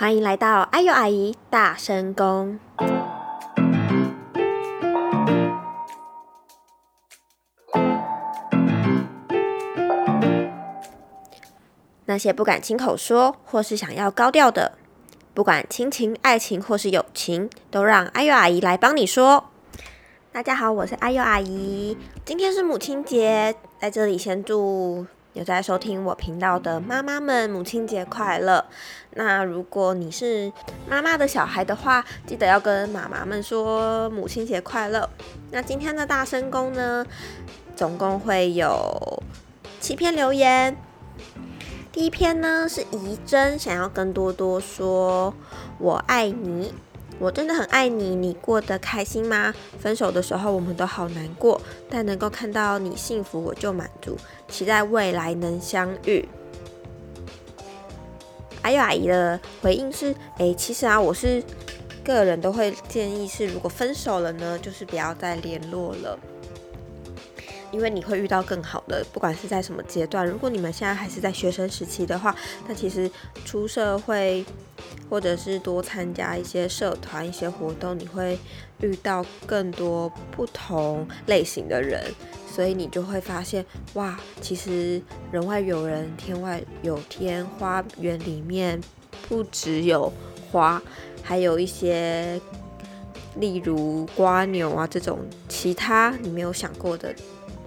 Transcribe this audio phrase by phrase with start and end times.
[0.00, 2.60] 欢迎来到阿尤阿姨大声公。
[12.04, 14.78] 那些不敢亲口说，或是想要高调的，
[15.34, 19.50] 不管亲情、爱情或是友情，都让阿尤阿姨来帮你说。
[20.30, 25.08] 大家好，我是阿尤阿姨，今天是母亲节，在这里先祝。
[25.34, 28.64] 有在收听我频道的妈妈们，母亲节快乐！
[29.12, 30.50] 那如果你是
[30.88, 35.08] 妈妈的小孩的话，记得要跟妈妈们说母亲节快乐。
[35.50, 37.06] 那今天的大声公呢，
[37.76, 39.22] 总共会有
[39.80, 40.76] 七篇留言。
[41.92, 45.34] 第一篇呢是怡珍想要跟多多说
[45.78, 46.72] “我爱你”。
[47.18, 49.52] 我真的很爱你，你过得开心吗？
[49.80, 51.60] 分手的时候我们都好难过，
[51.90, 54.16] 但能够看到你幸福我就满足，
[54.48, 56.28] 期待未来能相遇。
[58.62, 61.42] 阿尤阿姨的回应是：诶，其实啊，我是
[62.04, 66.18] 个人都会建议是，如果分手了呢，就是不要再联络了。
[67.70, 70.26] 因为你会遇到更好的，不管是在什么阶段。
[70.26, 72.34] 如果你们现在还是在学生时期的话，
[72.66, 73.10] 那其实
[73.44, 74.44] 出社会
[75.08, 78.38] 或者是多参加一些社团、一些活动，你会
[78.80, 82.02] 遇到更多不同类型的人，
[82.46, 88.80] 所以你就会发现，哇，其实人外有人，天外有天，花园里面
[89.28, 90.12] 不只有
[90.50, 90.82] 花，
[91.22, 92.40] 还有一些，
[93.36, 97.14] 例如瓜牛啊这种其他你没有想过的。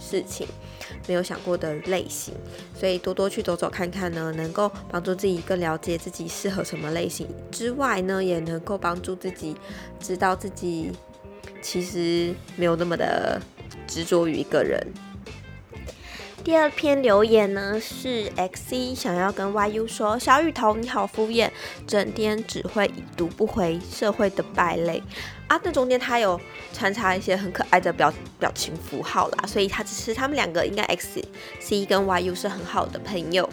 [0.00, 0.46] 事情
[1.06, 2.34] 没有想过的类型，
[2.74, 9.54] 所以多多去走走看看呢，能够帮助自己更了解自己适合什么类型之外呢，也能够帮助自己
[10.00, 10.90] 知道自己
[11.62, 13.40] 其实没有那么的
[13.86, 14.84] 执着于一个人。
[16.42, 21.50] 第二篇留言呢是 XC 想要跟 YU 说，小雨头你好敷衍，
[21.86, 25.02] 整天只会已读不回，社会的败类
[25.48, 25.60] 啊！
[25.62, 26.40] 那中间他有
[26.72, 33.48] 穿插一些很可爱的表表情符号啦，所以他只是他们两个应该 XC 跟 YU 是很好的朋友。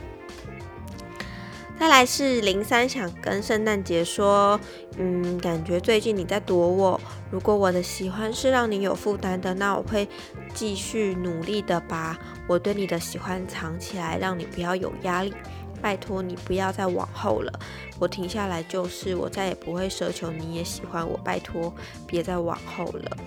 [1.80, 4.60] 再来是零三想跟圣诞节说，
[4.98, 7.00] 嗯，感觉最近你在躲我。
[7.30, 10.08] 如果我的喜欢是让你有负担的，那我会
[10.56, 12.18] 继续努力的把
[12.48, 15.34] 我对你的喜欢藏起来，让你不要有压力。
[15.80, 17.60] 拜托你不要再往后了，
[18.00, 21.16] 我停下来就是我再也不会奢求你也喜欢我。
[21.24, 21.72] 拜托
[22.08, 23.18] 别再往后了。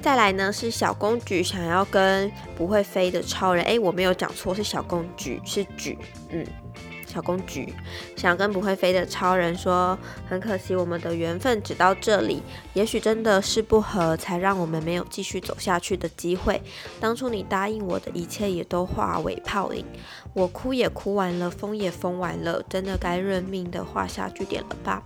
[0.00, 5.98] 再来呢是小公举想要跟不会飞的超人，哎，我没有讲错，是小公举，是举，
[6.30, 6.46] 嗯，
[7.04, 7.74] 小公举
[8.16, 12.42] 想跟不会飞的超人说，很可惜我们的缘分只到这里，
[12.74, 16.62] 也许真的是不合，才让我们没有继续走下去的机会。
[17.00, 19.84] 当初你答应我的一切也都化为泡影，
[20.32, 25.02] 我哭也哭完了，疯也疯完了，真的该认命的画下句点了吧？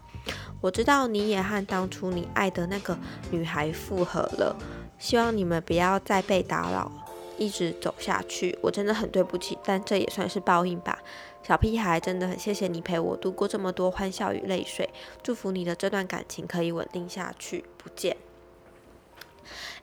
[0.61, 2.97] 我知道你也和当初你爱的那个
[3.33, 4.55] 女孩复合了。
[5.03, 6.89] 希望你们不要再被打扰，
[7.37, 8.57] 一直走下去。
[8.63, 10.97] 我真的很对不起，但这也算是报应吧。
[11.43, 14.89] 小屁孩，真的很谢谢你陪我度过这么多欢笑与泪水。
[15.21, 17.65] 祝福你的这段感情可以稳定下去。
[17.77, 18.17] 不见。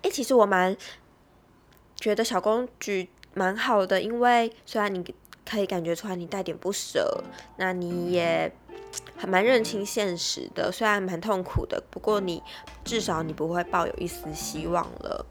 [0.03, 0.77] 诶，其实我蛮
[1.97, 5.03] 觉得小公举蛮好的，因为虽然你
[5.45, 7.21] 可以感觉出来你带点不舍，
[7.57, 8.49] 那你也。
[9.15, 12.41] 还蛮认清现实的，虽然蛮痛苦的，不过你
[12.83, 15.25] 至少你不会抱有一丝希望了。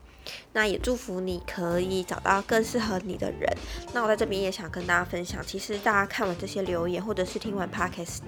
[0.53, 3.51] 那也祝福你可以找到更适合你的人。
[3.95, 8.19] 那我在这边也想跟大家分享，其实大家看完这些留言，或者是听完 podcast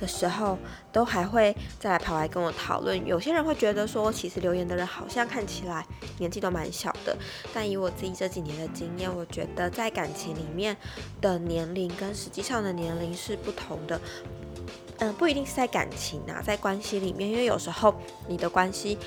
[0.00, 0.56] 的时候，
[0.90, 3.06] 都还会再来跑来跟我讨论。
[3.06, 5.86] 有些人会觉得说，其实留言的人好像看起来
[6.16, 7.14] 年纪都蛮小的，
[7.52, 10.74] 但以我自己这几年的经验，我觉得在感情里面
[11.20, 14.00] 的年龄跟实际上的年龄是不同的。
[15.00, 17.94] 嗯，不一定是在感情啊，在关系里面，因为有时候
[18.28, 18.98] 你的关系，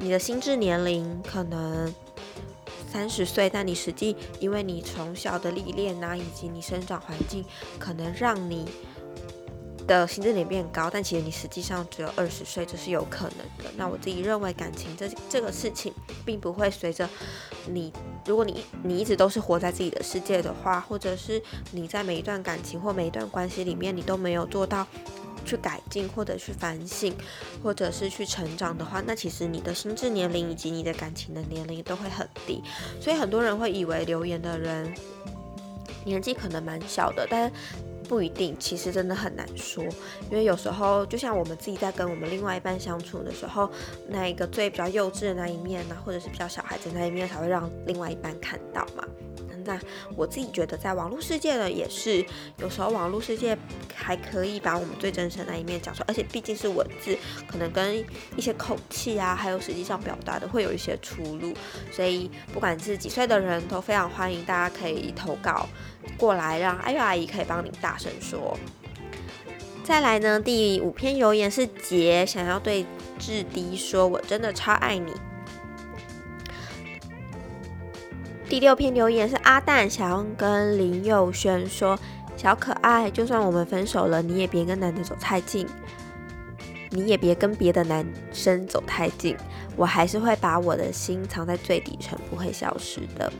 [0.00, 1.94] 你的心智年龄可能
[2.90, 7.44] 三十岁，但你实际因为你从小的历练呐，以及你生长环境，
[7.78, 8.68] 可能让你
[9.86, 13.70] 的心智年变高，但其实你实际上只有二十岁，这是有可能的。
[13.76, 15.94] 那我自己认为，感情这这个事情，
[16.26, 17.08] 并不会随着
[17.68, 17.92] 你，
[18.26, 21.40] 如果你你一直都是活在自己的世界的话，或者是
[21.70, 24.84] 你在每一段感情或每一段关系里面，你都没有做到。
[25.48, 27.14] 去改进或者去反省，
[27.62, 32.62] 或者是去成长的话，那其实你的心智年龄以及你的感情的年龄都会很低。
[33.00, 34.92] 所以很多人会以为留言的人
[36.04, 37.50] 年纪可能蛮小的，但
[38.08, 38.56] 不一定。
[38.58, 39.84] 其实真的很难说，
[40.30, 43.70] 因为有时候就像我们自己在跟我们另外一半相处的时候，
[44.08, 49.04] 那一个最比较幼稚的那一面呢，或者是比较小孩子那一面，才会让另外一半看到嘛。
[49.68, 49.78] 那
[50.16, 52.24] 我自己觉得，在网络世界呢，也是
[52.56, 53.56] 有时候网络世界
[53.94, 57.14] 还可以把我们最真实的那一面讲出来，而且毕竟是文字，
[57.46, 58.02] 可能跟
[58.34, 61.52] 一些口气啊，还有实际上表达的会有一些出入。
[61.92, 65.68] 所以不管是几岁的人都非常欢迎，大家可以投稿
[66.16, 68.56] 过来，让阿月阿姨可以帮你大声说。
[69.84, 72.86] 再来呢，第五篇留言是杰想要对
[73.18, 75.12] 志迪说：“我真的超爱你。”
[78.48, 81.98] 第六篇留言是阿蛋想要跟林佑轩说
[82.34, 85.66] ：“小可爱，就算我们分手了，你也别跟男的走太近，
[86.88, 89.36] 你也别跟别的男生走太近，
[89.76, 93.30] 我还是会把我的心藏在最底层，不会消失的。”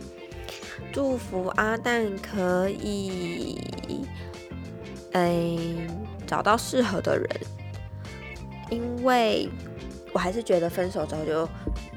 [0.93, 3.59] 祝福阿蛋可以，
[5.13, 5.57] 哎，
[6.27, 7.29] 找到适合的人，
[8.69, 9.49] 因为
[10.13, 11.49] 我还是觉得分手之后就。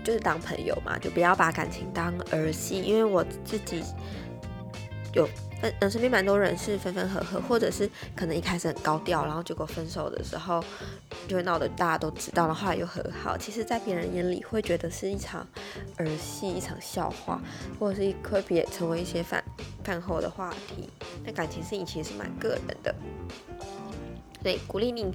[0.04, 2.82] 就是当朋友嘛，就不要把感情当儿戏。
[2.82, 3.84] 因为我自己
[5.14, 5.28] 有
[5.62, 10.64] 分，嗯，身边蛮多人是分分合合，或者是可能一开始很高调，然后结果分手的时候
[11.28, 13.38] 就会闹得大家都知道，然后来又和好。
[13.38, 15.48] 其实，在别人眼里会觉得是一场
[15.98, 17.40] 儿戏，一场笑话，
[17.80, 19.44] 或者是一会别成为一些饭
[19.84, 20.90] 饭后的话题。
[21.24, 22.96] 但感情事情其实是蛮个人的。
[24.44, 25.06] 对，鼓励你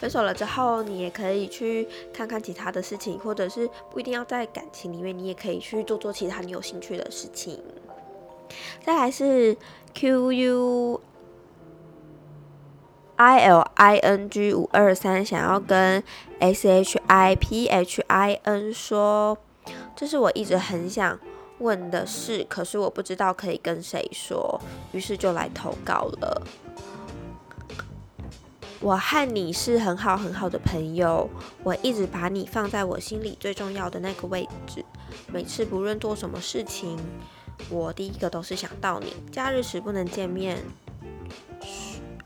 [0.00, 7.62] 分手了之后，你也可以去看看其他的事情，或者是不一定要在感情里面，你也可以去做做其他你有兴趣的事情。
[8.82, 9.56] 再来是
[9.94, 11.00] Q U
[13.16, 16.02] I L I N G 五二三，想要跟
[16.38, 19.36] S H I P H I N 说，
[19.94, 21.20] 这是我一直很想
[21.58, 24.58] 问的事，可是我不知道可以跟谁说，
[24.92, 26.42] 于是就来投稿了。
[28.80, 31.28] 我和你是很好很好的朋友，
[31.62, 34.82] 我一直把你放在我心里最重要的那个位置。
[35.26, 36.98] 每次不论做什么事情，
[37.68, 39.12] 我第一个都是想到你。
[39.30, 40.58] 假日时不能见面，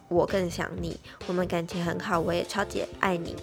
[0.09, 0.99] 我更想你。
[1.27, 3.35] 我们感情很好，我也超级爱你。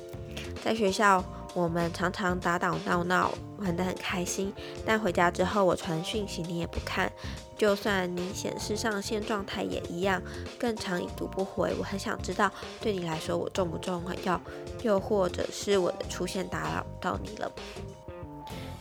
[0.64, 1.24] 在学校。
[1.54, 4.54] 我们常常打打闹闹，玩得很开心。
[4.86, 7.12] 但回家之后，我传讯息你也不看，
[7.58, 10.22] 就算你显示上线状态也一样，
[10.58, 11.74] 更长已读不回。
[11.78, 12.50] 我很想知道，
[12.80, 14.40] 对你来说我重不重要？
[14.82, 17.52] 又或者是我的出现打扰到你了？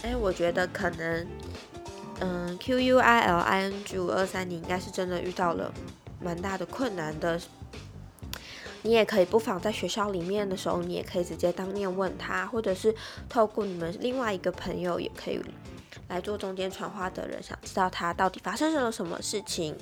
[0.03, 1.27] 哎，我觉得可能，
[2.21, 5.73] 嗯，Q U I L I N G 五二三，你应该是真的遇到了
[6.21, 7.41] 蛮大的困难的。
[8.83, 12.95] 你也可以不妨在学校里面的时候，你也可以直接当面问他，或者是
[13.29, 15.39] 透过你们另外一个朋友，也可以
[16.09, 19.77] 来做中间传话的人，想知道他到底发生了什么事情，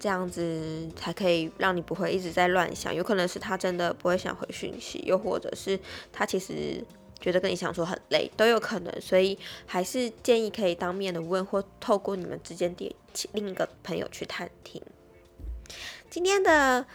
[0.00, 2.94] 这样子才可以让你不会一直在乱想。
[2.94, 5.78] 有可能是他真的不会想回讯息，又或者是
[6.10, 6.82] 他其实
[7.20, 9.00] 觉得跟你相处很累，都有可能。
[9.00, 12.96] 所以还是建议可以当面的问，或透过你们之间的
[13.32, 14.80] 另一个朋友去探听。
[16.08, 16.86] 今天的。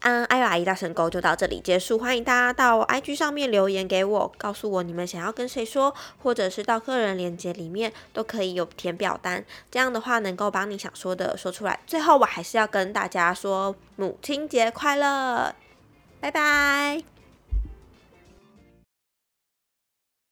[0.00, 1.98] 嗯，艾阿姨大神沟就到这里结束。
[1.98, 11.80] 欢迎大家到 IG 上面留言给我，告诉我你们想要跟谁说，或者是到个人链接里面都可以有填表单，这样的话能够把你想说的说出来。
[11.86, 15.54] 最后，我还是要跟大家说母亲节快乐，
[16.20, 17.15] 拜拜。